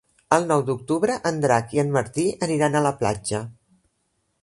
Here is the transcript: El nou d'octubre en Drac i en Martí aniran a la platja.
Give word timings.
El 0.37 0.45
nou 0.51 0.63
d'octubre 0.69 1.17
en 1.31 1.37
Drac 1.45 1.77
i 1.79 1.83
en 1.83 1.93
Martí 1.99 2.27
aniran 2.49 2.79
a 2.81 2.85
la 2.89 2.97
platja. 3.03 3.47